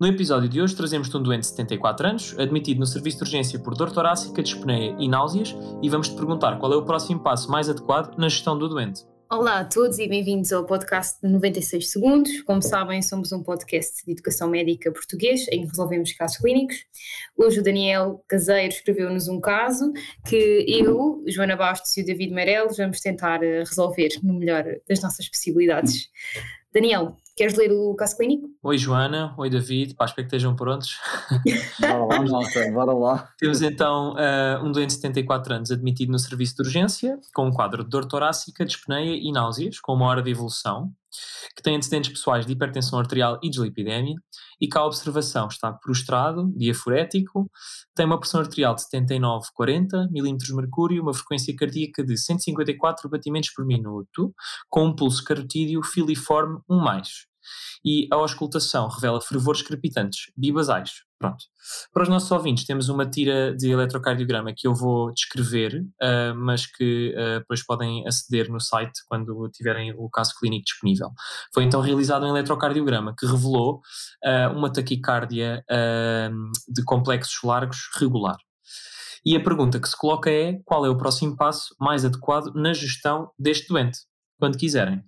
No 0.00 0.08
episódio 0.08 0.48
de 0.48 0.60
hoje 0.60 0.74
trazemos-te 0.74 1.16
um 1.16 1.22
doente 1.22 1.42
de 1.42 1.46
74 1.50 2.08
anos, 2.08 2.36
admitido 2.36 2.80
no 2.80 2.86
serviço 2.86 3.18
de 3.18 3.22
urgência 3.22 3.60
por 3.60 3.76
dor 3.76 3.92
torácica, 3.92 4.42
dispneia 4.42 4.96
e 4.98 5.06
náuseas, 5.06 5.54
e 5.80 5.88
vamos-te 5.88 6.16
perguntar 6.16 6.58
qual 6.58 6.72
é 6.72 6.76
o 6.76 6.84
próximo 6.84 7.20
passo 7.20 7.48
mais 7.48 7.68
adequado 7.68 8.18
na 8.18 8.28
gestão 8.28 8.58
do 8.58 8.68
doente. 8.68 9.02
Olá 9.30 9.60
a 9.60 9.64
todos 9.64 10.00
e 10.00 10.08
bem-vindos 10.08 10.52
ao 10.52 10.66
podcast 10.66 11.20
de 11.22 11.28
96 11.28 11.92
Segundos. 11.92 12.42
Como 12.42 12.60
sabem, 12.60 13.02
somos 13.02 13.30
um 13.30 13.40
podcast 13.40 14.04
de 14.04 14.10
educação 14.10 14.50
médica 14.50 14.90
português 14.90 15.46
em 15.52 15.60
que 15.60 15.68
resolvemos 15.68 16.12
casos 16.12 16.38
clínicos. 16.38 16.84
Hoje 17.36 17.60
o 17.60 17.62
Daniel 17.62 18.20
Caseiro 18.26 18.74
escreveu-nos 18.74 19.28
um 19.28 19.40
caso 19.40 19.92
que 20.26 20.64
eu, 20.66 21.22
Joana 21.28 21.54
Bastos 21.54 21.96
e 21.96 22.02
o 22.02 22.04
David 22.04 22.34
Meireles 22.34 22.76
vamos 22.76 22.98
tentar 22.98 23.44
eh, 23.44 23.60
resolver 23.60 24.08
no 24.24 24.34
melhor 24.34 24.64
das 24.88 25.00
nossas 25.00 25.28
possibilidades. 25.28 26.08
Daniel, 26.72 27.16
queres 27.36 27.54
ler 27.56 27.72
o 27.72 27.94
caso 27.94 28.16
clínico? 28.16 28.48
Oi 28.62 28.78
Joana, 28.78 29.34
oi 29.36 29.50
David, 29.50 29.94
para 29.94 30.06
espero 30.06 30.28
que 30.28 30.34
estejam 30.36 30.54
prontos. 30.54 30.98
bora 31.80 32.04
lá, 32.04 32.22
malta, 32.22 32.70
bora 32.72 32.92
lá. 32.92 33.28
Temos 33.38 33.62
então 33.62 34.14
uh, 34.14 34.64
um 34.64 34.72
doente 34.72 34.90
de 34.90 34.94
74 34.94 35.54
anos 35.54 35.70
admitido 35.70 36.12
no 36.12 36.18
serviço 36.18 36.56
de 36.56 36.62
urgência, 36.62 37.18
com 37.34 37.46
um 37.46 37.52
quadro 37.52 37.82
de 37.82 37.90
dor 37.90 38.06
torácica, 38.06 38.64
dispneia 38.64 39.16
e 39.16 39.32
náuseas, 39.32 39.80
com 39.80 39.94
uma 39.94 40.06
hora 40.06 40.22
de 40.22 40.30
evolução, 40.30 40.92
que 41.54 41.62
tem 41.62 41.76
antecedentes 41.76 42.10
pessoais 42.10 42.46
de 42.46 42.52
hipertensão 42.52 42.98
arterial 42.98 43.38
e 43.42 43.50
dislipidemia, 43.50 44.14
e 44.60 44.68
que 44.68 44.78
a 44.78 44.84
observação 44.84 45.48
está 45.48 45.72
prostrado, 45.72 46.52
diaforético, 46.56 47.50
tem 47.94 48.06
uma 48.06 48.18
pressão 48.18 48.40
arterial 48.40 48.74
de 48.74 48.82
79,40 48.82 50.08
mm 50.10 50.36
de 50.36 50.54
mercúrio, 50.54 51.02
uma 51.02 51.14
frequência 51.14 51.54
cardíaca 51.56 52.04
de 52.04 52.16
154 52.16 53.08
batimentos 53.08 53.50
por 53.52 53.64
minuto, 53.64 54.34
com 54.68 54.86
um 54.86 54.96
pulso 54.96 55.22
carotídeo 55.24 55.82
filiforme 55.82 56.58
1+. 56.70 57.02
E 57.84 58.08
a 58.12 58.16
auscultação 58.16 58.88
revela 58.88 59.20
fervores 59.20 59.62
crepitantes, 59.62 60.32
bibasais. 60.36 60.90
Pronto. 61.18 61.44
Para 61.92 62.02
os 62.02 62.08
nossos 62.08 62.30
ouvintes, 62.30 62.66
temos 62.66 62.88
uma 62.88 63.08
tira 63.08 63.56
de 63.56 63.70
eletrocardiograma 63.70 64.52
que 64.54 64.66
eu 64.66 64.74
vou 64.74 65.12
descrever, 65.12 65.80
uh, 66.02 66.34
mas 66.36 66.66
que 66.66 67.14
uh, 67.16 67.38
depois 67.38 67.64
podem 67.64 68.06
aceder 68.06 68.50
no 68.50 68.60
site 68.60 69.00
quando 69.08 69.48
tiverem 69.50 69.94
o 69.96 70.10
caso 70.10 70.32
clínico 70.38 70.64
disponível. 70.64 71.10
Foi 71.54 71.64
então 71.64 71.80
realizado 71.80 72.26
um 72.26 72.28
eletrocardiograma 72.28 73.14
que 73.18 73.26
revelou 73.26 73.80
uh, 74.24 74.56
uma 74.56 74.70
taquicardia 74.70 75.64
de 76.68 76.84
complexos 76.84 77.38
largos 77.42 77.78
regular. 77.98 78.36
E 79.24 79.34
a 79.34 79.42
pergunta 79.42 79.80
que 79.80 79.88
se 79.88 79.96
coloca 79.96 80.30
é: 80.30 80.60
qual 80.64 80.84
é 80.84 80.90
o 80.90 80.98
próximo 80.98 81.36
passo 81.36 81.74
mais 81.80 82.04
adequado 82.04 82.52
na 82.54 82.74
gestão 82.74 83.30
deste 83.38 83.68
doente? 83.68 84.00
Quando 84.38 84.58
quiserem. 84.58 85.02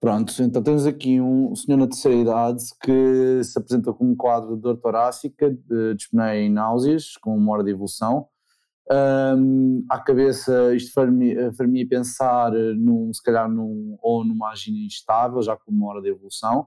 Pronto, 0.00 0.32
então 0.42 0.62
temos 0.62 0.86
aqui 0.86 1.20
um 1.20 1.54
senhor 1.54 1.76
na 1.76 1.86
terceira 1.86 2.22
idade 2.22 2.64
que 2.82 3.44
se 3.44 3.58
apresenta 3.58 3.92
com 3.92 4.06
um 4.06 4.16
quadro 4.16 4.56
de 4.56 4.62
dor 4.62 4.78
torácica, 4.78 5.50
de 5.50 5.94
dispneia 5.94 6.42
e 6.42 6.48
náuseas, 6.48 7.18
com 7.18 7.36
uma 7.36 7.52
hora 7.52 7.62
de 7.62 7.70
evolução. 7.70 8.26
Um, 8.90 9.84
à 9.90 9.98
cabeça, 9.98 10.74
isto 10.74 10.94
far-me 10.94 11.86
pensar 11.86 12.50
num, 12.50 13.12
se 13.12 13.22
calhar 13.22 13.46
num, 13.46 13.98
ou 14.00 14.24
numa 14.24 14.52
agina 14.52 14.78
instável, 14.78 15.42
já 15.42 15.54
com 15.54 15.70
uma 15.70 15.88
hora 15.88 16.00
de 16.00 16.08
evolução, 16.08 16.66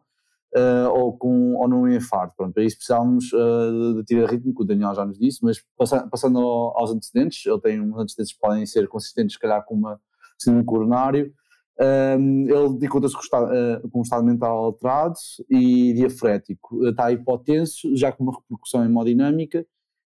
uh, 0.55 0.89
ou, 0.91 1.17
com, 1.17 1.55
ou 1.55 1.67
num 1.67 1.87
infarto. 1.87 2.35
Pronto, 2.37 2.53
para 2.53 2.63
isso 2.63 2.77
precisávamos 2.77 3.33
uh, 3.33 3.95
de 3.95 4.03
tirar 4.05 4.29
ritmo, 4.29 4.53
que 4.53 4.61
o 4.61 4.65
Daniel 4.65 4.93
já 4.93 5.05
nos 5.05 5.17
disse, 5.17 5.39
mas 5.41 5.57
passando, 5.75 6.07
passando 6.07 6.39
aos 6.39 6.91
antecedentes, 6.91 7.43
ele 7.47 7.59
tem 7.59 7.81
uns 7.81 7.97
antecedentes 7.97 8.33
que 8.33 8.39
podem 8.39 8.63
ser 8.67 8.87
consistentes, 8.87 9.33
se 9.33 9.39
calhar 9.39 9.65
com 9.65 9.73
uma 9.73 9.99
síndrome 10.37 10.65
coronário, 10.65 11.33
um, 11.79 12.45
ele 12.47 12.85
encontra-se 12.85 13.15
com, 13.15 13.21
uh, 13.21 13.89
com 13.89 13.99
um 13.99 14.03
estado 14.03 14.23
mental 14.23 14.57
alterado 14.57 15.15
e 15.49 15.93
diafrético. 15.93 16.85
Está 16.87 17.11
hipotenso, 17.11 17.95
já 17.95 18.11
com 18.11 18.23
uma 18.23 18.33
repercussão 18.33 18.85
hemodinâmica 18.85 19.65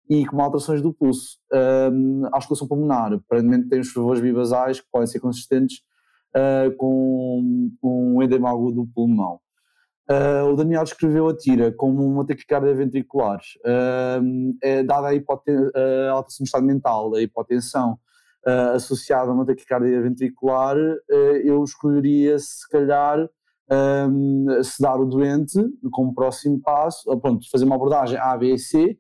e 0.10 0.26
com 0.26 0.40
alterações 0.42 0.82
do 0.82 0.94
pulso. 0.94 1.40
Um, 1.52 2.26
a 2.28 2.36
auscultação 2.36 2.68
pulmonar, 2.68 3.14
aparentemente 3.14 3.68
tem 3.68 3.80
os 3.80 3.92
fervores 3.92 4.22
bibasais 4.22 4.80
que 4.80 4.88
podem 4.92 5.08
ser 5.08 5.20
consistentes 5.20 5.80
uh, 6.36 6.76
com, 6.78 7.72
um 7.84 8.22
edema 8.22 8.50
agudo 8.50 8.84
do 8.84 8.88
pulmão. 8.88 9.40
Uh, 10.08 10.52
o 10.52 10.56
Daniel 10.56 10.84
descreveu 10.84 11.28
a 11.28 11.36
tira 11.36 11.72
como 11.72 12.06
uma 12.06 12.24
taquicardia 12.24 12.76
ventricular, 12.76 13.40
uh, 13.62 14.56
é, 14.62 14.84
dada 14.84 15.08
a, 15.08 15.10
a 15.10 16.12
alteração 16.12 16.44
do 16.44 16.46
estado 16.46 16.64
mental, 16.64 17.16
a 17.16 17.22
hipotensão 17.24 17.98
uh, 18.48 18.76
associado 18.76 19.32
a 19.32 19.34
uma 19.34 19.46
taquicardia 19.46 20.02
ventricular, 20.02 20.78
uh, 20.78 21.38
eu 21.44 21.64
escolheria 21.64 22.38
se 22.40 22.68
calhar 22.70 23.28
um, 24.10 24.64
sedar 24.64 25.00
o 25.00 25.06
doente 25.06 25.60
como 25.92 26.14
próximo 26.14 26.60
passo, 26.62 27.18
pronto, 27.20 27.50
fazer 27.50 27.66
uma 27.66 27.76
abordagem 27.76 28.18
A, 28.20 28.38
B 28.38 28.54
e 28.54 28.60
C, 28.60 28.98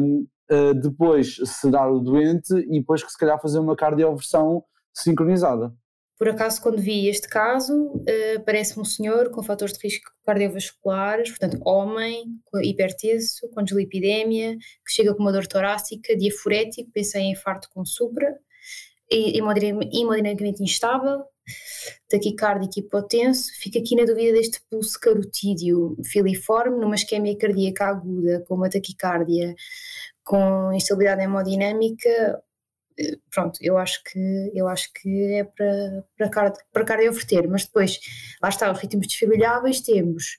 um, 0.00 0.26
uh, 0.50 0.74
depois 0.74 1.36
sedar 1.44 1.90
o 1.90 2.00
doente 2.00 2.54
e 2.54 2.78
depois 2.78 3.02
que 3.02 3.10
se 3.10 3.18
calhar 3.18 3.40
fazer 3.40 3.58
uma 3.58 3.76
cardioversão 3.76 4.62
sincronizada. 4.92 5.72
Por 6.16 6.28
acaso, 6.28 6.62
quando 6.62 6.80
vi 6.80 7.08
este 7.08 7.28
caso, 7.28 7.74
uh, 7.74 8.44
parece-me 8.44 8.82
um 8.82 8.84
senhor 8.84 9.30
com 9.30 9.42
fatores 9.42 9.76
de 9.76 9.80
risco 9.82 10.10
cardiovasculares, 10.24 11.30
portanto, 11.30 11.60
homem, 11.64 12.40
hipertenso, 12.62 13.48
com 13.50 13.62
dislipidemia, 13.62 14.56
que 14.56 14.92
chega 14.92 15.14
com 15.14 15.22
uma 15.22 15.32
dor 15.32 15.46
torácica, 15.46 16.16
diaforético, 16.16 16.90
pensei 16.92 17.22
em 17.22 17.32
infarto 17.32 17.68
com 17.74 17.84
supra, 17.84 18.38
hemodinamicamente 19.10 20.62
instável, 20.62 21.24
taquicárdico 22.08 22.78
hipotenso, 22.78 23.50
fica 23.60 23.78
aqui 23.78 23.96
na 23.96 24.04
dúvida 24.04 24.32
deste 24.32 24.60
pulso 24.70 24.98
carotídeo 25.00 25.96
filiforme, 26.04 26.78
numa 26.78 26.94
isquemia 26.94 27.36
cardíaca 27.36 27.86
aguda, 27.86 28.44
com 28.46 28.54
uma 28.54 28.70
taquicardia 28.70 29.54
com 30.22 30.72
instabilidade 30.72 31.22
hemodinâmica, 31.22 32.08
eh, 32.08 32.38
pronto, 33.30 33.58
eu 33.60 33.76
acho 33.76 34.02
que 34.04 34.50
eu 34.54 34.68
acho 34.68 34.92
que 34.92 35.34
é 35.34 35.44
para, 35.44 36.04
para, 36.16 36.28
card, 36.28 36.58
para 36.72 36.84
cardioverter, 36.84 37.48
mas 37.48 37.64
depois 37.64 37.98
lá 38.42 38.48
está 38.48 38.70
os 38.70 38.78
ritmos 38.78 39.06
desfibriláveis, 39.06 39.80
temos 39.80 40.38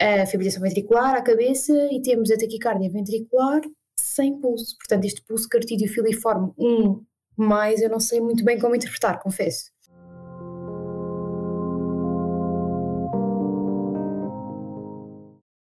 a 0.00 0.26
fibrilação 0.26 0.62
ventricular 0.62 1.14
à 1.14 1.22
cabeça 1.22 1.72
e 1.92 2.02
temos 2.02 2.30
a 2.30 2.36
taquicardia 2.36 2.90
ventricular 2.90 3.60
sem 3.96 4.38
pulso, 4.40 4.76
portanto 4.78 5.04
este 5.04 5.22
pulso 5.22 5.48
cartídeo 5.48 5.88
filiforme 5.88 6.52
1 6.58 7.04
mais 7.36 7.80
eu 7.80 7.88
não 7.88 8.00
sei 8.00 8.20
muito 8.20 8.44
bem 8.44 8.58
como 8.58 8.74
interpretar, 8.74 9.20
confesso. 9.20 9.70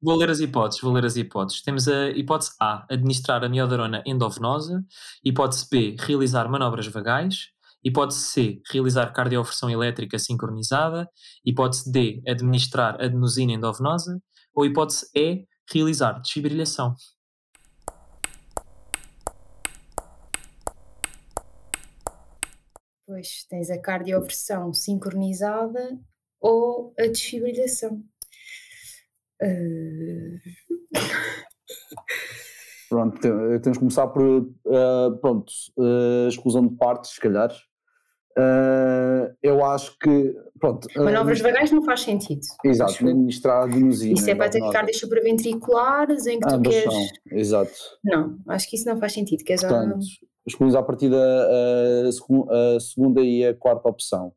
Vou 0.01 0.15
ler 0.15 0.29
as 0.29 0.39
hipóteses, 0.39 0.81
vou 0.81 0.93
ler 0.93 1.03
as 1.03 1.17
hipóteses. 1.17 1.61
Temos 1.61 1.85
a 1.89 2.09
hipótese 2.11 2.51
A, 2.57 2.85
administrar 2.89 3.43
a 3.43 3.49
miodarona 3.49 4.01
endovenosa. 4.05 4.81
Hipótese 5.23 5.67
B, 5.69 5.97
realizar 5.99 6.47
manobras 6.47 6.87
vagais. 6.87 7.49
Hipótese 7.83 8.21
C, 8.21 8.61
realizar 8.71 9.11
cardioversão 9.11 9.69
elétrica 9.69 10.17
sincronizada. 10.17 11.09
Hipótese 11.45 11.91
D, 11.91 12.21
administrar 12.25 12.95
adenosina 12.95 13.51
endovenosa. 13.51 14.21
Ou 14.53 14.65
hipótese 14.65 15.05
E, 15.13 15.45
realizar 15.69 16.13
desfibrilhação. 16.21 16.95
Pois, 23.05 23.43
tens 23.49 23.69
a 23.69 23.77
cardioversão 23.77 24.73
sincronizada 24.73 25.99
ou 26.39 26.93
a 26.97 27.05
desfibrilhação. 27.07 28.01
Uh... 29.41 30.39
Pronto, 32.89 33.19
temos 33.21 33.77
que 33.77 33.79
começar 33.79 34.07
por, 34.07 34.23
uh, 34.25 35.17
pronto, 35.21 35.51
uh, 35.77 36.27
exclusão 36.27 36.67
de 36.67 36.75
partes, 36.75 37.11
se 37.11 37.21
calhar. 37.21 37.51
Uh, 38.35 39.31
eu 39.43 39.63
acho 39.63 39.95
que, 39.99 40.33
pronto... 40.59 40.87
Manobras 40.95 41.39
vagais 41.39 41.71
não 41.71 41.83
faz 41.83 42.01
sentido. 42.01 42.41
Exato, 42.65 42.93
administrar 43.05 43.63
adenosina. 43.63 44.13
Isso 44.13 44.29
é 44.29 44.33
para 44.33 44.49
taquicardias 44.49 44.97
supraventriculares 44.97 46.25
em 46.25 46.39
que 46.39 46.47
tu 46.47 46.61
queres... 46.61 46.93
Exato. 47.31 47.71
Não, 48.03 48.39
acho 48.47 48.67
que 48.67 48.75
isso 48.75 48.87
não 48.87 48.97
faz 48.99 49.13
sentido. 49.13 49.43
Queres 49.43 49.61
Portanto, 49.61 49.99
escolhemos 50.47 50.75
a 50.75 50.81
partir 50.81 51.09
da 51.09 52.07
a 52.07 52.79
segunda 52.79 53.21
e 53.21 53.45
a 53.45 53.53
quarta 53.53 53.87
opção. 53.87 54.33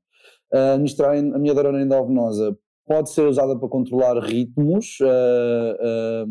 Uh, 0.53 0.75
administrar 0.75 1.17
a 1.17 1.39
minha 1.39 1.55
endovenosa 1.83 2.55
pode 2.87 3.11
ser 3.11 3.23
usada 3.23 3.59
para 3.59 3.69
controlar 3.69 4.19
ritmos, 4.19 4.99
uh, 5.01 6.25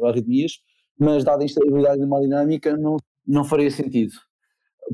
uh, 0.00 0.06
arritmias, 0.06 0.52
mas 0.98 1.24
dada 1.24 1.42
a 1.42 1.44
instabilidade 1.44 2.02
hemodinâmica 2.02 2.76
não, 2.76 2.96
não 3.26 3.44
faria 3.44 3.70
sentido. 3.70 4.12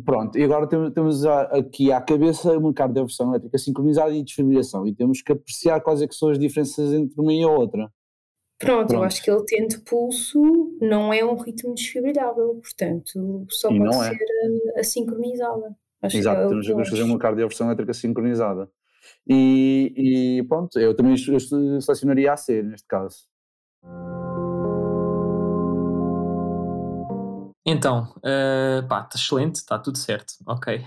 Pronto, 0.05 0.39
e 0.39 0.43
agora 0.43 0.67
temos, 0.67 0.93
temos 0.95 1.27
aqui 1.27 1.93
à 1.93 2.01
cabeça 2.01 2.57
uma 2.57 2.73
cardioversão 2.73 3.29
elétrica 3.29 3.59
sincronizada 3.59 4.11
e 4.11 4.25
desfibrilação, 4.25 4.87
e 4.87 4.95
temos 4.95 5.21
que 5.21 5.33
apreciar 5.33 5.81
quais 5.81 6.01
é 6.01 6.09
que 6.09 6.15
são 6.15 6.31
as 6.31 6.39
diferenças 6.39 6.93
entre 6.95 7.21
uma 7.21 7.33
e 7.33 7.43
a 7.43 7.49
outra. 7.49 7.91
Pronto, 8.59 8.89
Pronto, 8.89 8.95
eu 8.95 9.03
acho 9.03 9.23
que 9.23 9.31
ele 9.31 9.45
tendo 9.45 9.83
pulso 9.83 10.41
não 10.81 11.13
é 11.13 11.25
um 11.25 11.37
ritmo 11.37 11.75
desfibrilável, 11.75 12.61
portanto 12.63 13.45
só 13.51 13.71
e 13.71 13.79
pode 13.79 13.97
é. 13.97 14.11
ser 14.11 14.17
a, 14.77 14.81
a 14.81 14.85
sincronizada. 14.85 15.77
Acho 16.01 16.17
Exato, 16.17 16.41
é 16.41 16.49
temos 16.49 16.67
que 16.67 16.91
fazer 16.91 17.03
uma 17.03 17.19
cardioversão 17.19 17.67
elétrica 17.67 17.93
sincronizada. 17.93 18.71
E, 19.29 20.39
e 20.41 20.45
pronto, 20.49 20.79
eu 20.79 20.95
também 20.95 21.17
selecionaria 21.17 22.33
a 22.33 22.37
C 22.37 22.63
neste 22.63 22.87
caso. 22.87 23.32
Então, 27.65 28.13
uh, 28.17 28.87
pá, 28.89 29.03
está 29.03 29.17
excelente, 29.17 29.55
está 29.55 29.79
tudo 29.79 29.97
certo, 29.97 30.33
ok. 30.45 30.79
uh, 30.79 30.83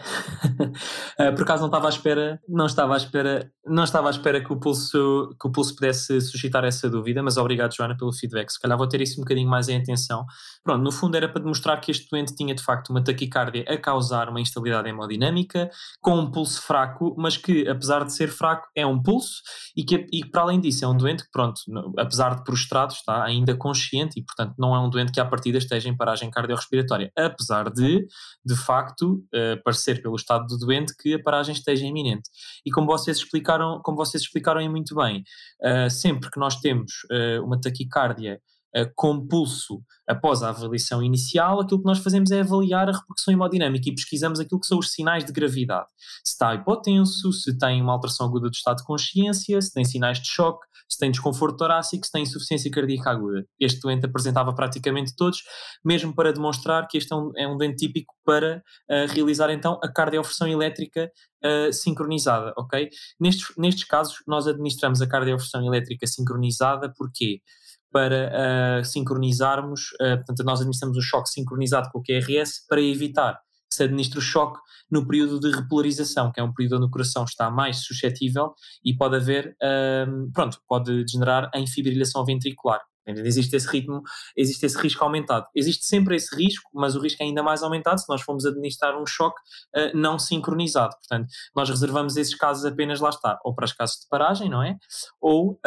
por 1.33 1.43
acaso 1.43 1.61
não 1.61 1.67
estava 1.67 1.87
à 1.87 1.89
espera, 1.89 2.41
não 2.49 2.65
estava 2.65 2.93
à 2.95 2.97
espera, 2.97 3.49
não 3.65 3.85
estava 3.85 4.09
à 4.09 4.11
espera 4.11 4.43
que 4.43 4.51
o 4.51 4.59
pulso, 4.59 5.33
que 5.39 5.47
o 5.47 5.51
pulso 5.53 5.73
pudesse 5.73 6.19
suscitar 6.19 6.65
essa 6.65 6.89
dúvida, 6.89 7.23
mas 7.23 7.37
obrigado, 7.37 7.73
Joana, 7.73 7.95
pelo 7.95 8.11
feedback. 8.11 8.51
Se 8.51 8.59
calhar 8.59 8.77
vou 8.77 8.89
ter 8.89 8.99
isso 8.99 9.21
um 9.21 9.23
bocadinho 9.23 9.49
mais 9.49 9.69
em 9.69 9.77
atenção. 9.77 10.25
Pronto, 10.65 10.83
no 10.83 10.91
fundo 10.91 11.15
era 11.15 11.29
para 11.29 11.39
demonstrar 11.39 11.79
que 11.79 11.91
este 11.91 12.09
doente 12.11 12.35
tinha 12.35 12.53
de 12.53 12.61
facto 12.61 12.89
uma 12.89 13.01
taquicardia 13.01 13.63
a 13.69 13.77
causar 13.77 14.27
uma 14.27 14.41
instabilidade 14.41 14.89
hemodinâmica, 14.89 15.69
com 16.01 16.19
um 16.19 16.29
pulso 16.29 16.61
fraco, 16.61 17.15
mas 17.17 17.37
que, 17.37 17.65
apesar 17.69 18.03
de 18.03 18.13
ser 18.13 18.27
fraco, 18.27 18.67
é 18.75 18.85
um 18.85 19.01
pulso 19.01 19.41
e 19.77 19.85
que, 19.85 20.05
e 20.11 20.25
para 20.25 20.41
além 20.41 20.59
disso, 20.59 20.83
é 20.83 20.87
um 20.89 20.97
doente 20.97 21.23
que, 21.23 21.31
pronto, 21.31 21.61
apesar 21.97 22.35
de 22.35 22.43
prostrado, 22.43 22.91
está 22.91 23.23
ainda 23.23 23.55
consciente 23.55 24.19
e, 24.19 24.23
portanto, 24.23 24.55
não 24.59 24.75
é 24.75 24.79
um 24.79 24.89
doente 24.89 25.13
que 25.13 25.21
à 25.21 25.25
partida 25.25 25.57
esteja 25.57 25.87
em 25.87 25.95
paragem 25.95 26.29
cardiorrespiratória 26.29 26.64
respiratória, 26.65 27.11
apesar 27.15 27.69
de, 27.69 28.05
de 28.43 28.55
facto, 28.55 29.23
uh, 29.33 29.63
parecer 29.63 30.01
pelo 30.01 30.15
estado 30.15 30.47
do 30.47 30.57
doente 30.57 30.95
que 30.97 31.13
a 31.13 31.21
paragem 31.21 31.53
esteja 31.53 31.85
iminente. 31.85 32.29
E 32.65 32.71
como 32.71 32.87
vocês 32.87 33.17
explicaram, 33.17 33.79
como 33.83 33.97
vocês 33.97 34.23
explicaram 34.23 34.67
muito 34.69 34.95
bem, 34.95 35.23
uh, 35.61 35.89
sempre 35.89 36.29
que 36.29 36.39
nós 36.39 36.59
temos 36.59 36.91
uh, 37.11 37.43
uma 37.43 37.59
taquicardia 37.59 38.39
com 38.95 39.25
pulso 39.25 39.81
após 40.07 40.43
a 40.43 40.49
avaliação 40.49 41.01
inicial, 41.01 41.61
aquilo 41.61 41.79
que 41.79 41.85
nós 41.85 41.99
fazemos 41.99 42.31
é 42.31 42.41
avaliar 42.41 42.89
a 42.89 42.91
repercussão 42.91 43.33
hemodinâmica 43.33 43.89
e 43.89 43.95
pesquisamos 43.95 44.39
aquilo 44.39 44.59
que 44.59 44.67
são 44.67 44.77
os 44.77 44.91
sinais 44.91 45.23
de 45.25 45.31
gravidade. 45.31 45.87
Se 46.23 46.33
está 46.33 46.53
hipotenso, 46.53 47.31
se 47.31 47.57
tem 47.57 47.81
uma 47.81 47.93
alteração 47.93 48.27
aguda 48.27 48.49
do 48.49 48.53
estado 48.53 48.77
de 48.77 48.83
consciência, 48.83 49.61
se 49.61 49.73
tem 49.73 49.83
sinais 49.83 50.19
de 50.19 50.27
choque, 50.27 50.65
se 50.87 50.99
tem 50.99 51.09
desconforto 51.09 51.57
torácico, 51.57 52.05
se 52.05 52.11
tem 52.11 52.23
insuficiência 52.23 52.69
cardíaca 52.69 53.09
aguda. 53.09 53.45
Este 53.59 53.79
doente 53.79 54.05
apresentava 54.05 54.53
praticamente 54.53 55.15
todos, 55.15 55.41
mesmo 55.83 56.13
para 56.13 56.31
demonstrar 56.31 56.87
que 56.87 56.97
este 56.97 57.11
é 57.11 57.15
um, 57.15 57.31
é 57.35 57.47
um 57.47 57.57
doente 57.57 57.77
típico 57.77 58.13
para 58.23 58.57
uh, 58.89 59.13
realizar 59.13 59.49
então 59.49 59.79
a 59.83 59.91
cardioversão 59.91 60.47
elétrica 60.47 61.11
uh, 61.43 61.73
sincronizada, 61.73 62.53
ok? 62.57 62.89
Nestes, 63.19 63.47
nestes 63.57 63.85
casos, 63.85 64.17
nós 64.27 64.47
administramos 64.47 65.01
a 65.01 65.07
cardioversão 65.07 65.65
elétrica 65.65 66.05
sincronizada, 66.05 66.91
porquê? 66.95 67.41
Para 67.95 68.81
uh, 68.81 68.85
sincronizarmos, 68.85 69.91
portanto, 69.99 70.43
nós 70.43 70.59
administramos 70.59 70.97
o 70.97 71.01
choque 71.01 71.29
sincronizado 71.29 71.89
com 71.93 71.99
o 71.99 72.03
QRS 72.03 72.65
para 72.67 72.81
evitar 72.81 73.39
se 73.75 73.83
administra 73.83 74.19
o 74.19 74.21
choque 74.21 74.59
no 74.89 75.05
período 75.05 75.39
de 75.39 75.51
repolarização, 75.51 76.31
que 76.31 76.39
é 76.39 76.43
um 76.43 76.53
período 76.53 76.77
onde 76.77 76.85
o 76.85 76.89
coração 76.89 77.23
está 77.23 77.49
mais 77.49 77.77
suscetível 77.85 78.53
e 78.83 78.95
pode 78.95 79.15
haver, 79.15 79.55
um, 80.07 80.31
pronto, 80.31 80.59
pode 80.67 81.05
generar 81.07 81.49
a 81.53 81.59
infibrilação 81.59 82.23
ventricular. 82.25 82.81
Existe 83.07 83.55
esse 83.55 83.67
ritmo, 83.67 84.01
existe 84.35 84.65
esse 84.65 84.77
risco 84.77 85.03
aumentado. 85.03 85.45
Existe 85.55 85.85
sempre 85.85 86.15
esse 86.15 86.35
risco, 86.35 86.69
mas 86.73 86.95
o 86.95 86.99
risco 86.99 87.21
é 87.21 87.25
ainda 87.25 87.43
mais 87.43 87.63
aumentado 87.63 87.99
se 87.99 88.09
nós 88.09 88.21
formos 88.21 88.45
administrar 88.45 88.99
um 88.99 89.05
choque 89.05 89.39
uh, 89.75 89.95
não 89.95 90.17
sincronizado. 90.17 90.95
Portanto, 90.97 91.27
nós 91.55 91.69
reservamos 91.69 92.17
esses 92.17 92.35
casos 92.35 92.65
apenas, 92.65 92.99
lá 92.99 93.09
está, 93.09 93.39
ou 93.43 93.53
para 93.53 93.65
os 93.65 93.73
casos 93.73 93.97
de 94.01 94.07
paragem, 94.09 94.49
não 94.49 94.63
é? 94.63 94.77
Ou, 95.21 95.59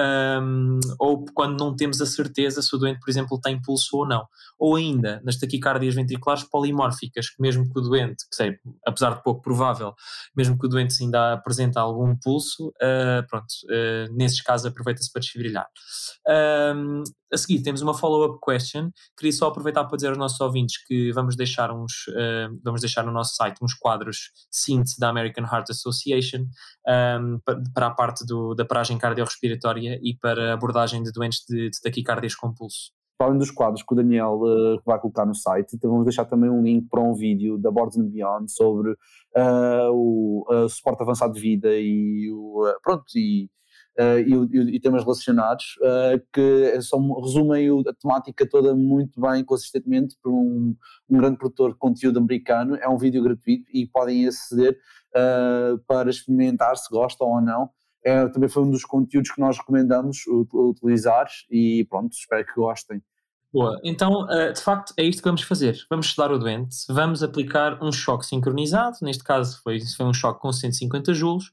um, 0.43 0.81
ou 0.99 1.25
quando 1.35 1.58
não 1.58 1.75
temos 1.75 2.00
a 2.00 2.06
certeza 2.06 2.62
se 2.62 2.75
o 2.75 2.79
doente, 2.79 3.00
por 3.00 3.11
exemplo, 3.11 3.40
tem 3.40 3.61
pulso 3.61 3.96
ou 3.96 4.06
não. 4.06 4.26
Ou 4.58 4.76
ainda 4.76 5.20
nas 5.25 5.37
taquicardias 5.37 5.94
ventriculares 5.94 6.44
polimórficas, 6.44 7.31
que 7.31 7.40
mesmo 7.40 7.64
que 7.70 7.79
o 7.79 7.82
doente, 7.82 8.25
que 8.29 8.37
sei, 8.37 8.58
apesar 8.87 9.14
de 9.14 9.23
pouco 9.23 9.43
provável, 9.43 9.94
mesmo 10.37 10.58
que 10.58 10.67
o 10.67 10.69
doente 10.69 11.02
ainda 11.02 11.35
apresenta 11.35 11.81
algum 11.81 12.17
pulso, 12.17 12.69
uh, 12.69 13.26
pronto, 13.29 13.46
uh, 13.64 14.12
nesses 14.14 14.40
casos 14.40 14.67
aproveita-se 14.67 15.11
para 15.12 15.20
desfibrilhar. 15.20 15.67
Um, 16.26 17.02
a 17.32 17.36
seguir 17.36 17.62
temos 17.62 17.82
uma 17.82 17.94
follow-up 17.94 18.38
question. 18.42 18.90
Queria 19.16 19.32
só 19.32 19.48
aproveitar 19.48 19.84
para 19.84 19.96
dizer 19.96 20.08
aos 20.08 20.19
nossos 20.19 20.40
ouvintes 20.40 20.82
que 20.84 21.12
vamos 21.12 21.36
deixar 21.36 21.70
uns, 21.70 22.06
uh, 22.08 22.58
vamos 22.64 22.80
deixar 22.80 23.04
no 23.04 23.12
nosso 23.12 23.34
site 23.34 23.58
uns 23.62 23.75
quadros 23.75 24.30
síntese 24.50 24.98
da 24.98 25.08
American 25.08 25.44
Heart 25.44 25.70
Association 25.70 26.40
um, 26.40 26.90
ehm, 26.90 27.38
para 27.75 27.88
a 27.88 27.90
parte 27.90 28.25
do, 28.26 28.54
da 28.54 28.64
paragem 28.64 28.98
cardiorrespiratória 28.98 29.98
e 30.02 30.16
para 30.16 30.50
a 30.50 30.54
abordagem 30.54 31.02
de 31.02 31.12
doentes 31.12 31.44
de, 31.48 31.70
de 31.70 31.80
taquicardias 31.80 32.34
com 32.34 32.52
pulso. 32.52 32.92
Além 33.20 33.38
dos 33.38 33.50
quadros 33.50 33.82
que 33.82 33.92
o 33.92 33.96
Daniel 33.96 34.40
uh, 34.40 34.80
vai 34.86 34.98
colocar 35.00 35.26
no 35.26 35.34
site, 35.34 35.75
então 35.75 35.90
vamos 35.90 36.04
deixar 36.04 36.25
também 36.25 36.48
um 36.48 36.62
link 36.62 36.88
para 36.88 37.00
um 37.00 37.14
vídeo 37.14 37.58
da 37.58 37.70
Boards 37.70 37.98
and 37.98 38.08
Beyond 38.08 38.50
sobre 38.50 38.92
uh, 38.92 39.90
o 39.92 40.69
suporte 40.69 41.02
avançado 41.02 41.32
de 41.34 41.40
vida 41.40 41.69
e 41.75 42.30
o, 42.30 42.72
pronto, 42.82 43.04
e 43.16 43.50
uh, 43.98 44.18
e, 44.18 44.76
e, 44.76 44.80
temas 44.80 45.02
relacionados, 45.02 45.76
uh, 45.78 46.22
que 46.32 46.80
são, 46.82 47.20
resumem 47.20 47.68
a 47.86 47.92
temática 47.94 48.48
toda 48.48 48.74
muito 48.74 49.20
bem, 49.20 49.44
consistentemente, 49.44 50.16
por 50.22 50.32
um, 50.32 50.74
um, 51.10 51.18
grande 51.18 51.36
produtor 51.36 51.72
de 51.72 51.78
conteúdo 51.78 52.18
americano. 52.18 52.76
É 52.76 52.88
um 52.88 52.96
vídeo 52.96 53.22
gratuito 53.22 53.68
e 53.72 53.86
podem 53.86 54.26
aceder 54.26 54.78
uh, 55.14 55.78
para 55.86 56.10
experimentar 56.10 56.76
se 56.76 56.88
gostam 56.90 57.26
ou 57.26 57.40
não. 57.40 57.70
É, 58.04 58.26
também 58.28 58.48
foi 58.48 58.62
um 58.62 58.70
dos 58.70 58.84
conteúdos 58.84 59.32
que 59.32 59.40
nós 59.40 59.58
recomendamos 59.58 60.18
utilizar 60.54 61.26
e 61.50 61.84
pronto, 61.90 62.12
espero 62.12 62.46
que 62.46 62.54
gostem. 62.54 63.02
Boa, 63.50 63.80
então 63.82 64.30
eh, 64.30 64.52
de 64.52 64.60
facto 64.60 64.92
é 64.94 65.02
isto 65.02 65.22
que 65.22 65.28
vamos 65.28 65.40
fazer. 65.40 65.78
Vamos 65.88 66.06
estudar 66.06 66.30
o 66.30 66.38
doente, 66.38 66.76
vamos 66.88 67.22
aplicar 67.22 67.82
um 67.82 67.90
choque 67.90 68.26
sincronizado, 68.26 68.98
neste 69.00 69.24
caso 69.24 69.58
foi, 69.62 69.80
foi 69.96 70.04
um 70.04 70.12
choque 70.12 70.40
com 70.40 70.52
150 70.52 71.14
joules, 71.14 71.46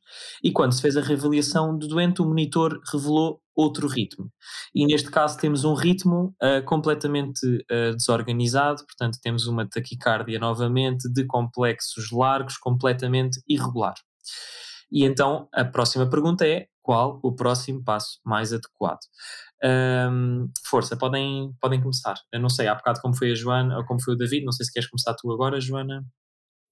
e 0.44 0.52
quando 0.52 0.74
se 0.74 0.82
fez 0.82 0.98
a 0.98 1.02
reavaliação 1.02 1.78
do 1.78 1.88
doente, 1.88 2.22
o 2.22 2.26
monitor 2.26 2.82
revelou 2.92 3.40
outro 3.56 3.88
ritmo. 3.88 4.30
E 4.74 4.86
neste 4.86 5.10
caso 5.10 5.38
temos 5.38 5.64
um 5.64 5.74
ritmo 5.74 6.36
uh, 6.44 6.62
completamente 6.66 7.46
uh, 7.46 7.96
desorganizado, 7.96 8.86
portanto 8.86 9.18
temos 9.22 9.48
uma 9.48 9.66
taquicardia 9.66 10.38
novamente 10.38 11.10
de 11.10 11.26
complexos 11.26 12.12
largos, 12.12 12.58
completamente 12.58 13.42
irregular. 13.48 13.96
E 14.92 15.06
então 15.06 15.48
a 15.54 15.64
próxima 15.64 16.10
pergunta 16.10 16.46
é 16.46 16.68
qual 16.86 17.20
o 17.24 17.34
próximo 17.34 17.84
passo 17.84 18.20
mais 18.24 18.54
adequado? 18.54 19.00
Um, 19.64 20.48
força, 20.64 20.96
podem, 20.96 21.52
podem 21.60 21.82
começar. 21.82 22.14
Eu 22.32 22.40
não 22.40 22.48
sei, 22.48 22.68
há 22.68 22.76
bocado 22.76 23.02
como 23.02 23.18
foi 23.18 23.32
a 23.32 23.36
Joana 23.36 23.76
ou 23.80 23.86
como 23.86 24.00
foi 24.00 24.14
o 24.14 24.18
David, 24.18 24.46
não 24.46 24.52
sei 24.52 24.68
se 24.68 24.72
queres 24.72 24.88
começar 24.88 25.16
tu 25.16 25.32
agora, 25.32 25.60
Joana. 25.60 26.06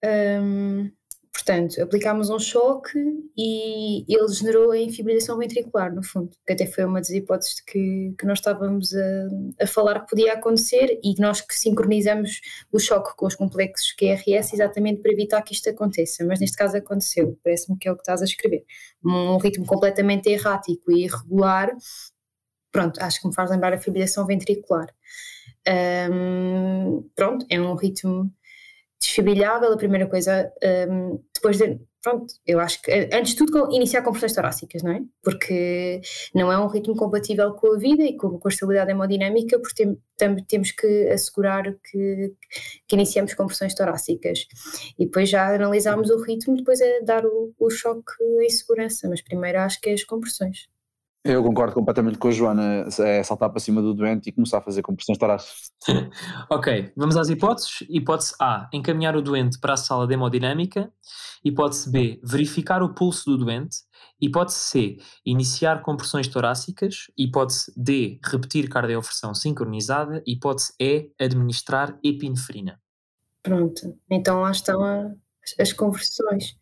Um, 0.05 0.91
portanto, 1.33 1.81
aplicámos 1.81 2.29
um 2.29 2.39
choque 2.39 2.99
e 3.35 4.05
ele 4.07 4.27
generou 4.29 4.71
a 4.71 4.77
infibrilação 4.77 5.37
ventricular, 5.37 5.93
no 5.93 6.03
fundo, 6.03 6.29
que 6.45 6.53
até 6.53 6.67
foi 6.67 6.85
uma 6.85 6.99
das 6.99 7.09
hipóteses 7.09 7.59
que, 7.59 8.13
que 8.17 8.25
nós 8.25 8.37
estávamos 8.37 8.93
a, 8.93 9.63
a 9.63 9.67
falar 9.67 10.01
que 10.01 10.11
podia 10.11 10.33
acontecer 10.33 10.99
e 11.03 11.19
nós 11.19 11.41
que 11.41 11.55
sincronizamos 11.55 12.39
o 12.71 12.79
choque 12.79 13.15
com 13.17 13.25
os 13.25 13.35
complexos 13.35 13.93
QRS 13.93 14.53
exatamente 14.53 15.01
para 15.01 15.11
evitar 15.11 15.41
que 15.41 15.53
isto 15.53 15.69
aconteça, 15.69 16.23
mas 16.23 16.39
neste 16.39 16.55
caso 16.55 16.77
aconteceu, 16.77 17.37
parece-me 17.43 17.77
que 17.77 17.87
é 17.87 17.91
o 17.91 17.95
que 17.95 18.01
estás 18.01 18.21
a 18.21 18.25
escrever. 18.25 18.63
Um 19.03 19.37
ritmo 19.37 19.65
completamente 19.65 20.29
errático 20.29 20.91
e 20.91 21.05
irregular 21.05 21.75
pronto, 22.71 22.99
acho 23.01 23.21
que 23.21 23.27
me 23.27 23.33
faz 23.33 23.51
lembrar 23.51 23.71
a 23.71 23.77
fibrilação 23.77 24.25
ventricular. 24.25 24.87
Um, 26.11 27.07
pronto, 27.15 27.45
é 27.49 27.61
um 27.61 27.75
ritmo 27.75 28.33
desfibrilhável, 28.99 29.71
a 29.71 29.77
primeira 29.77 30.07
coisa, 30.07 30.51
um, 30.89 31.23
depois 31.43 31.57
de, 31.57 31.77
pronto, 32.01 32.33
eu 32.47 32.57
acho 32.61 32.81
que, 32.81 32.89
antes 33.11 33.31
de 33.31 33.35
tudo, 33.35 33.69
iniciar 33.73 34.01
compressões 34.01 34.33
torácicas, 34.33 34.81
não 34.81 34.91
é? 34.93 35.01
Porque 35.21 35.99
não 36.33 36.49
é 36.49 36.57
um 36.57 36.67
ritmo 36.67 36.95
compatível 36.95 37.53
com 37.53 37.73
a 37.73 37.77
vida 37.77 38.01
e 38.01 38.15
com, 38.15 38.39
com 38.39 38.47
a 38.47 38.51
estabilidade 38.51 38.91
hemodinâmica, 38.91 39.59
porque 39.59 39.83
tem, 39.83 39.97
tam, 40.17 40.37
temos 40.47 40.71
que 40.71 41.09
assegurar 41.09 41.75
que, 41.83 42.33
que 42.87 42.95
iniciamos 42.95 43.33
compressões 43.33 43.75
torácicas. 43.75 44.47
E 44.97 45.05
depois 45.05 45.29
já 45.29 45.53
analisamos 45.53 46.09
o 46.09 46.21
ritmo, 46.23 46.55
depois 46.55 46.79
é 46.79 47.01
dar 47.01 47.25
o, 47.25 47.53
o 47.59 47.69
choque 47.69 48.13
em 48.41 48.49
segurança, 48.49 49.09
mas 49.09 49.21
primeiro 49.21 49.59
acho 49.59 49.81
que 49.81 49.89
é 49.89 49.93
as 49.93 50.03
compressões. 50.05 50.69
Eu 51.25 51.41
concordo 51.41 51.73
completamente 51.73 52.17
com 52.17 52.27
a 52.27 52.31
Joana, 52.31 52.85
é 52.99 53.23
saltar 53.23 53.49
para 53.49 53.59
cima 53.61 53.81
do 53.81 53.93
doente 53.93 54.27
e 54.27 54.31
começar 54.33 54.57
a 54.57 54.61
fazer 54.61 54.81
compressões 54.81 55.17
torácicas. 55.17 55.71
ok, 56.51 56.91
vamos 56.97 57.15
às 57.15 57.29
hipóteses. 57.29 57.81
Hipótese 57.89 58.35
A, 58.41 58.67
encaminhar 58.73 59.15
o 59.15 59.21
doente 59.21 59.57
para 59.57 59.75
a 59.75 59.77
sala 59.77 60.05
de 60.05 60.15
hemodinâmica. 60.15 60.91
Hipótese 61.41 61.89
B, 61.89 62.19
verificar 62.21 62.83
o 62.83 62.93
pulso 62.93 63.29
do 63.29 63.37
doente. 63.37 63.77
Hipótese 64.19 64.57
C, 64.57 64.97
iniciar 65.25 65.81
compressões 65.81 66.27
torácicas. 66.27 67.09
Hipótese 67.17 67.71
D, 67.77 68.19
repetir 68.21 68.67
cardioversão 68.67 69.33
sincronizada. 69.33 70.21
Hipótese 70.27 70.73
E, 70.77 71.09
administrar 71.17 71.97
epinefrina. 72.03 72.81
Pronto, 73.41 73.97
então 74.09 74.41
lá 74.41 74.51
estão 74.51 74.83
a, 74.83 75.09
as 75.57 75.71
conversões. 75.71 76.57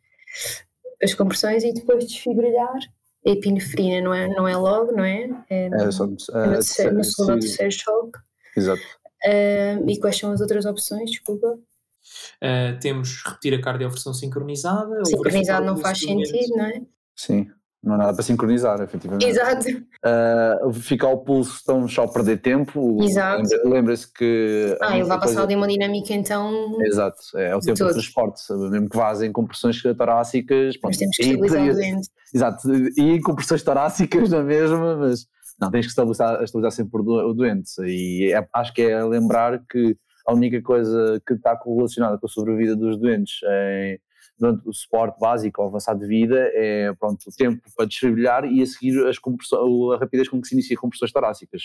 As 1.01 1.15
compressões 1.15 1.63
e 1.63 1.73
depois 1.73 2.05
desfibrilhar 2.05 2.77
epinefrina 3.25 4.01
não 4.01 4.13
é, 4.13 4.27
não 4.27 4.47
é 4.47 4.55
logo, 4.55 4.91
não 4.91 5.03
é? 5.03 5.29
É, 5.49 5.67
é, 5.67 5.91
só, 5.91 6.05
é 6.05 6.07
no, 6.07 6.53
terceiro, 6.53 6.95
no 6.95 7.03
segundo 7.03 7.33
ou 7.33 7.39
terceiro 7.39 7.71
choque. 7.71 8.19
Exato. 8.55 8.81
Uh, 9.25 9.89
e 9.89 9.99
quais 9.99 10.17
são 10.17 10.31
as 10.31 10.41
outras 10.41 10.65
opções? 10.65 11.11
Desculpa. 11.11 11.47
Uh, 11.47 12.79
temos 12.79 13.23
repetir 13.23 13.53
a 13.53 13.61
cardioversão 13.61 14.13
sincronizada. 14.13 15.05
Sincronizado 15.05 15.65
não 15.65 15.77
faz 15.77 15.99
sentido, 15.99 16.55
não 16.55 16.65
é? 16.65 16.81
Sim, 17.15 17.51
não 17.83 17.95
há 17.95 17.97
nada 17.97 18.13
para 18.13 18.23
sincronizar, 18.23 18.79
efetivamente. 18.79 19.25
Exato. 19.25 19.65
Uh, 19.67 20.71
fica 20.73 21.07
ao 21.07 21.17
pulso, 21.17 21.55
estamos 21.55 21.91
só 21.91 22.03
a 22.03 22.07
perder 22.07 22.37
tempo. 22.37 23.01
Exato. 23.03 23.43
Lembra-se 23.65 24.11
que. 24.13 24.77
Ah, 24.79 24.95
ele 24.95 25.07
vai 25.07 25.19
passar 25.19 25.47
de 25.47 25.53
hemodinâmica 25.53 26.13
então. 26.13 26.77
Exato, 26.81 27.17
é, 27.35 27.55
o 27.55 27.59
tempo 27.59 27.83
de 27.83 27.91
transporte, 27.93 28.41
mesmo 28.53 28.87
que 28.87 28.97
vazem 28.97 29.31
compressões 29.31 29.81
torácicas. 29.81 30.75
Mas 30.83 30.97
temos 30.97 31.15
que 31.15 31.23
estabilizar 31.23 31.63
o 31.63 31.73
doente. 31.73 32.09
Exato, 32.33 32.73
e 32.97 33.19
compressões 33.21 33.63
torácicas 33.63 34.29
na 34.29 34.43
mesma, 34.43 34.95
mas 34.97 35.25
não, 35.59 35.71
tens 35.71 35.85
que 35.85 35.89
estabilizar, 35.89 36.43
estabilizar 36.43 36.71
sempre 36.71 37.01
o 37.01 37.33
doente. 37.33 37.71
E 37.81 38.31
é, 38.31 38.47
acho 38.53 38.73
que 38.73 38.83
é 38.83 39.03
lembrar 39.03 39.59
que 39.67 39.97
a 40.27 40.33
única 40.33 40.61
coisa 40.61 41.19
que 41.25 41.33
está 41.33 41.55
correlacionada 41.55 42.17
com 42.19 42.27
a 42.27 42.29
sobrevida 42.29 42.75
dos 42.75 42.97
doentes 42.97 43.39
é 43.43 43.99
durante 44.41 44.67
o 44.67 44.73
suporte 44.73 45.19
básico 45.19 45.61
ou 45.61 45.67
avançado 45.67 45.99
de 45.99 46.07
vida 46.07 46.49
é 46.55 46.91
pronto, 46.99 47.21
o 47.27 47.31
tempo 47.31 47.61
para 47.75 47.85
desfibrilhar 47.85 48.43
e 48.43 48.63
a 48.63 48.65
seguir 48.65 49.07
as 49.07 49.17
a 49.17 49.97
rapidez 49.99 50.27
com 50.27 50.41
que 50.41 50.47
se 50.47 50.55
inicia 50.55 50.75
compressões 50.75 51.11
torácicas. 51.11 51.61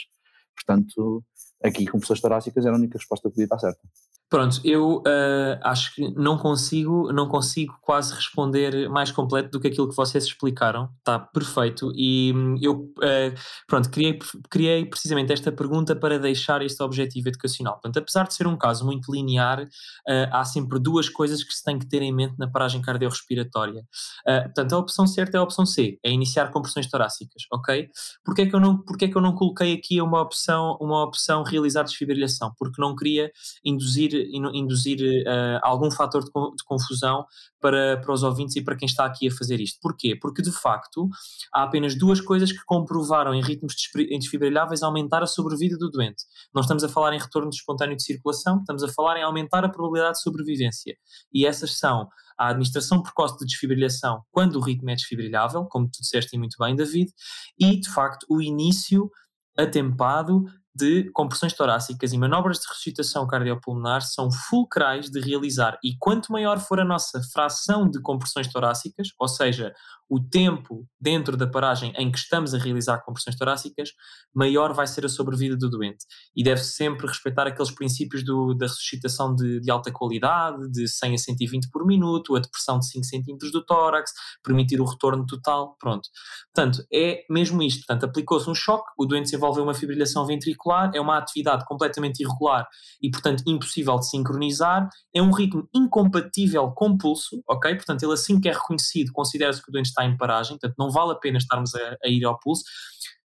Portanto, 0.54 1.25
aqui 1.64 1.87
compressões 1.87 2.21
torácicas 2.21 2.66
era 2.66 2.75
a 2.75 2.78
única 2.78 2.99
resposta 2.99 3.28
que 3.28 3.35
podia 3.35 3.45
estar 3.45 3.59
certa. 3.59 3.80
Pronto, 4.28 4.61
eu 4.64 4.99
uh, 4.99 5.59
acho 5.62 5.95
que 5.95 6.11
não 6.16 6.37
consigo, 6.37 7.12
não 7.12 7.28
consigo 7.28 7.78
quase 7.80 8.12
responder 8.12 8.88
mais 8.88 9.12
completo 9.12 9.50
do 9.50 9.61
que 9.61 9.68
aquilo 9.68 9.88
que 9.88 9.95
vocês 9.95 10.25
explicaram. 10.25 10.90
Está 10.99 11.16
perfeito. 11.16 11.92
E 11.95 12.33
hum, 12.35 12.56
eu, 12.61 12.75
uh, 12.75 13.35
pronto, 13.68 13.88
criei, 13.88 14.18
criei 14.50 14.85
precisamente 14.85 15.33
esta 15.33 15.52
pergunta 15.52 15.95
para 15.95 16.18
deixar 16.18 16.61
este 16.61 16.83
objetivo 16.83 17.28
educacional. 17.28 17.75
Portanto, 17.75 17.99
apesar 17.99 18.26
de 18.26 18.35
ser 18.35 18.49
um 18.49 18.56
caso 18.56 18.85
muito 18.85 19.12
linear, 19.12 19.62
uh, 19.62 20.28
há 20.33 20.45
sempre 20.45 20.80
duas 20.80 21.09
coisas 21.09 21.45
que 21.45 21.54
se 21.54 21.62
tem 21.62 21.78
que 21.78 21.87
ter 21.87 22.02
em 22.02 22.12
mente 22.12 22.35
na 22.37 22.49
paragem 22.49 22.83
cardiorrespiratória. 22.83 23.85
portanto, 24.25 24.73
a 24.73 24.78
opção 24.78 25.06
certa 25.06 25.37
é 25.37 25.40
a 25.40 25.42
opção 25.45 25.64
C, 25.64 26.00
é 26.02 26.11
iniciar 26.11 26.50
compressões 26.50 26.88
torácicas, 26.90 27.45
ok? 27.52 27.88
Porquê 28.25 28.42
é 28.42 28.47
que 28.47 28.56
eu 28.56 28.61
não, 28.61 28.78
porquê 28.78 29.04
é 29.04 29.09
que 29.09 29.16
eu 29.16 29.23
não 29.23 29.35
coloquei 29.35 29.73
aqui 29.75 30.00
uma 30.00 30.21
opção, 30.21 30.76
uma 30.80 31.04
opção 31.04 31.45
realizar 31.45 31.85
desfibrilhação? 31.85 32.52
Porque 32.59 32.80
não 32.80 32.97
queria 32.97 33.30
induzir 33.64 34.15
induzir 34.54 34.99
uh, 35.00 35.61
algum 35.62 35.90
fator 35.90 36.23
de, 36.23 36.30
de, 36.30 36.64
confusão 36.64 37.25
para, 37.61 37.99
para 38.00 38.12
os 38.12 38.23
ouvintes 38.23 38.56
e 38.56 38.62
para 38.62 38.76
quem 38.76 38.87
está 38.87 39.04
aqui 39.04 39.28
a 39.28 39.30
fazer 39.30 39.61
isto. 39.61 39.78
Porquê? 39.80 40.16
Porque 40.20 40.42
de 40.42 40.52
facto 40.52 41.08
há 41.52 41.64
apenas 41.64 41.96
duas 41.96 42.20
coisas 42.20 42.52
que 42.52 42.64
comprovaram 42.66 43.35
em 43.35 43.42
ritmos 43.42 43.75
desfibriláveis 44.18 44.82
aumentar 44.82 45.23
a 45.23 45.26
sobrevida 45.26 45.76
do 45.76 45.90
doente. 45.90 46.25
Não 46.54 46.62
estamos 46.62 46.85
a 46.85 46.88
falar 46.88 47.12
em 47.14 47.18
retorno 47.18 47.50
espontâneo 47.50 47.96
de 47.96 48.02
circulação, 48.02 48.58
estamos 48.58 48.82
a 48.82 48.88
falar 48.88 49.18
em 49.18 49.23
aumentar 49.23 49.64
a 49.64 49.68
probabilidade 49.68 50.16
de 50.16 50.23
sobrevivência. 50.23 50.96
E 51.32 51.46
essas 51.46 51.78
são 51.78 52.08
a 52.38 52.49
administração 52.49 53.02
precoce 53.02 53.38
de 53.38 53.46
desfibrilhação 53.46 54.23
quando 54.30 54.56
o 54.56 54.61
ritmo 54.61 54.90
é 54.90 54.94
desfibrilável, 54.94 55.64
como 55.64 55.87
tu 55.87 56.00
disseste 56.00 56.37
muito 56.37 56.56
bem, 56.58 56.76
David, 56.76 57.11
e 57.58 57.80
de 57.80 57.88
facto 57.90 58.26
o 58.28 58.42
início 58.42 59.11
atempado 59.56 60.44
de 60.76 61.11
compressões 61.12 61.54
torácicas 61.54 62.12
e 62.12 62.18
manobras 62.18 62.59
de 62.59 62.68
ressuscitação 62.68 63.26
cardiopulmonar 63.26 64.02
são 64.02 64.30
fulcrais 64.30 65.09
de 65.09 65.21
realizar. 65.21 65.78
E 65.83 65.97
quanto 65.99 66.30
maior 66.30 66.59
for 66.59 66.78
a 66.78 66.85
nossa 66.85 67.23
fração 67.33 67.88
de 67.88 68.00
compressões 68.00 68.47
torácicas, 68.47 69.09
ou 69.18 69.26
seja, 69.26 69.73
o 70.08 70.20
tempo 70.20 70.86
dentro 71.00 71.36
da 71.36 71.46
paragem 71.46 71.92
em 71.96 72.10
que 72.10 72.18
estamos 72.18 72.54
a 72.54 72.58
realizar 72.58 73.02
compressões 73.04 73.36
torácicas, 73.36 73.90
maior 74.34 74.72
vai 74.72 74.86
ser 74.86 75.04
a 75.04 75.08
sobrevida 75.08 75.56
do 75.56 75.68
doente. 75.68 76.04
E 76.34 76.42
deve 76.42 76.62
sempre 76.62 77.06
respeitar 77.06 77.46
aqueles 77.46 77.70
princípios 77.70 78.25
do, 78.25 78.54
da 78.54 78.66
ressuscitação 78.66 79.34
de, 79.34 79.60
de, 79.60 79.70
alta 79.70 79.90
qualidade, 79.90 80.70
de 80.70 80.88
100 80.88 81.14
a 81.14 81.18
120 81.18 81.70
por 81.70 81.86
minuto, 81.86 82.36
a 82.36 82.40
depressão 82.40 82.78
de 82.78 82.88
5 82.88 83.04
cm 83.04 83.50
do 83.52 83.64
tórax, 83.64 84.12
permitir 84.42 84.80
o 84.80 84.84
retorno 84.84 85.26
total, 85.26 85.76
pronto. 85.78 86.08
Portanto, 86.54 86.84
é 86.92 87.25
mesmo 87.30 87.62
isto. 87.62 87.84
Portanto, 87.86 88.04
aplicou-se 88.04 88.48
um 88.48 88.54
choque, 88.54 88.90
o 88.98 89.06
doente 89.06 89.25
desenvolveu 89.25 89.64
uma 89.64 89.75
fibrilhação 89.75 90.26
ventricular, 90.26 90.90
é 90.94 91.00
uma 91.00 91.18
atividade 91.18 91.64
completamente 91.66 92.20
irregular 92.20 92.66
e, 93.02 93.10
portanto, 93.10 93.42
impossível 93.46 93.96
de 93.98 94.08
sincronizar, 94.08 94.88
é 95.14 95.20
um 95.20 95.32
ritmo 95.32 95.68
incompatível 95.75 96.70
com 96.72 96.96
pulso, 96.96 97.42
ok? 97.48 97.75
Portanto, 97.75 98.02
ele 98.02 98.12
assim 98.12 98.40
que 98.40 98.48
é 98.48 98.52
reconhecido, 98.52 99.12
considera-se 99.12 99.62
que 99.62 99.68
o 99.68 99.72
doente 99.72 99.96
está 99.97 100.05
em 100.05 100.17
paragem, 100.17 100.59
portanto 100.59 100.75
não 100.79 100.91
vale 100.91 101.12
a 101.12 101.17
pena 101.17 101.38
estarmos 101.38 101.75
a, 101.75 101.97
a 102.05 102.09
ir 102.09 102.25
ao 102.25 102.38
pulso. 102.38 102.62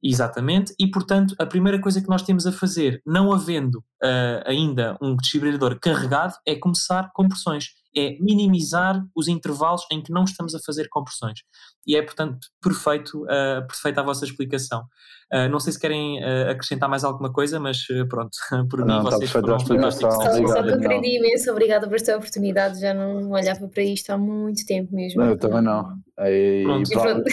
Exatamente, 0.02 0.74
e 0.78 0.90
portanto 0.90 1.34
a 1.38 1.44
primeira 1.44 1.78
coisa 1.78 2.00
que 2.00 2.08
nós 2.08 2.22
temos 2.22 2.46
a 2.46 2.52
fazer, 2.52 3.02
não 3.04 3.32
havendo 3.32 3.80
uh, 4.02 4.42
ainda 4.46 4.96
um 5.00 5.14
desfibrilador 5.14 5.78
carregado, 5.78 6.34
é 6.46 6.54
começar 6.54 7.10
compressões, 7.12 7.66
é 7.96 8.16
minimizar 8.20 9.02
os 9.14 9.28
intervalos 9.28 9.82
em 9.90 10.02
que 10.02 10.12
não 10.12 10.24
estamos 10.24 10.54
a 10.54 10.58
fazer 10.60 10.88
compressões. 10.88 11.40
E 11.86 11.96
é 11.96 12.02
portanto 12.02 12.38
perfeito, 12.62 13.24
uh, 13.24 13.66
perfeita 13.66 14.00
a 14.00 14.04
vossa 14.04 14.24
explicação. 14.24 14.84
Uh, 15.32 15.48
não 15.48 15.60
sei 15.60 15.72
se 15.72 15.78
querem 15.78 16.18
uh, 16.18 16.50
acrescentar 16.50 16.88
mais 16.88 17.04
alguma 17.04 17.32
coisa, 17.32 17.58
mas 17.60 17.78
uh, 17.90 18.06
pronto, 18.08 18.30
por 18.68 18.84
não, 18.84 18.98
mim 18.98 19.04
vocês 19.04 19.30
foram 19.30 19.58
fantásticos. 19.60 20.14
Só, 20.14 20.22
só 20.22 20.32
que 20.32 20.42
eu 20.42 20.74
aprendi 20.74 21.16
imenso, 21.16 21.50
obrigada 21.50 21.86
por 21.88 21.96
esta 21.96 22.16
oportunidade, 22.16 22.80
já 22.80 22.92
não 22.92 23.30
olhava 23.30 23.68
para 23.68 23.82
isto 23.82 24.10
há 24.10 24.18
muito 24.18 24.64
tempo 24.66 24.94
mesmo. 24.94 25.20
Não, 25.20 25.30
eu 25.30 25.38
também 25.38 25.62
não. 25.62 25.94
Aí, 26.18 26.64
pronto. 26.64 26.90
pronto. 26.90 27.24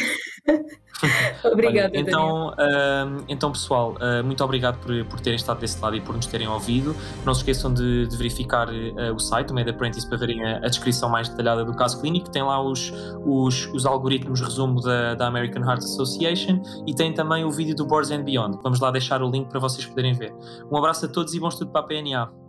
Obrigada. 1.44 1.92
Então, 1.94 2.54
então, 3.28 3.52
pessoal, 3.52 3.96
muito 4.26 4.44
obrigado 4.44 4.80
por, 4.80 5.06
por 5.06 5.20
terem 5.20 5.36
estado 5.36 5.60
desse 5.60 5.82
lado 5.82 5.96
e 5.96 6.02
por 6.02 6.16
nos 6.16 6.26
terem 6.26 6.48
ouvido. 6.48 6.96
Não 7.26 7.34
se 7.34 7.42
esqueçam 7.42 7.74
de, 7.74 8.08
de 8.08 8.18
verificar 8.18 8.68
o 9.14 9.20
site, 9.20 9.52
o 9.52 9.54
Med 9.54 9.70
Apprentice, 9.70 10.08
para 10.08 10.18
verem 10.18 10.44
a, 10.44 10.58
a, 10.58 10.68
descrição 10.70 11.10
mais 11.10 11.30
detalhada 11.30 11.64
do 11.64 11.74
caso 11.76 12.00
clínico. 12.02 12.30
Tem 12.30 12.44
lá 12.44 12.62
os, 12.62 12.92
os, 13.26 13.68
os 13.74 13.86
algoritmos 13.86 14.42
resumo 14.42 14.82
da, 14.82 15.16
da 15.16 15.28
American 15.28 15.64
Heart 15.64 15.84
Association 15.84 16.62
e 16.86 16.94
tem 16.94 17.14
também 17.14 17.44
o 17.44 17.52
vídeo 17.52 17.76
do 17.76 17.86
Boards 17.86 18.12
and 18.12 18.24
Beyond. 18.24 18.60
Vamos 18.64 18.80
lá 18.80 18.92
deixar 18.92 19.22
o 19.22 19.30
link 19.30 19.50
para 19.50 19.60
vocês 19.60 19.86
poderem 19.86 20.14
ver. 20.14 20.34
Um 20.72 20.78
abraço 20.78 21.06
a 21.06 21.10
todos 21.10 21.34
e 21.34 21.40
bom 21.40 21.50
estudo 21.50 21.72
para 21.72 21.82
a 21.82 21.84
PNA. 21.84 22.47